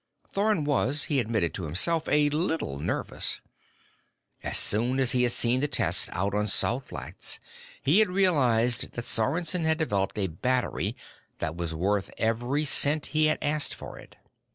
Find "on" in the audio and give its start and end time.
6.33-6.47